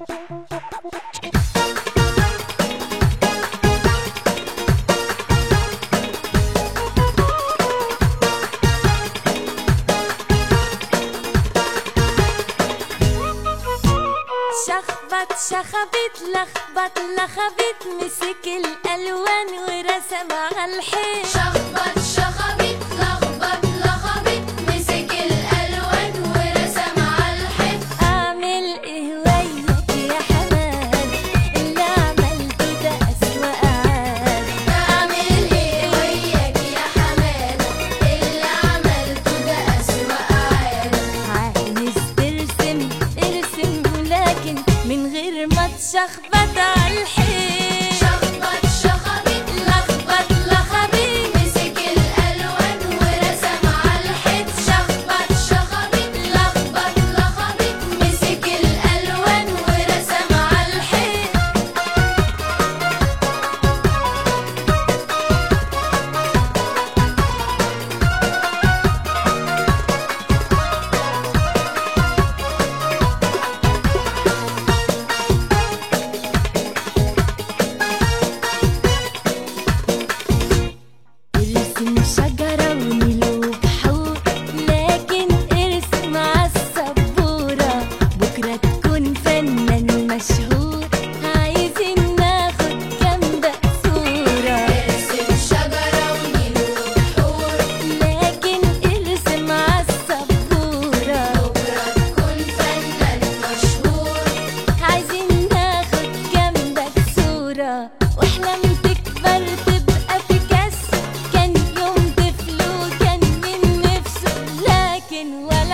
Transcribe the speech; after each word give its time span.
شخبط 0.00 0.16
شخبط 15.50 16.14
لخبط 16.34 16.98
لخبط 16.98 17.86
مسك 18.00 18.46
الألوان 18.46 19.48
ورسم 19.48 20.32
على 20.32 20.78
الحيط. 20.78 21.26
شخبط 21.26 21.98
شخبط 22.16 22.29
من 44.90 45.12
غير 45.12 45.46
ما 45.46 45.68
تشخبط 45.78 46.58
الحيط 46.86 47.59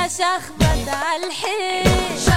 شخبط 0.09 0.89
الحيط 1.17 2.36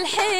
الحين 0.00 0.39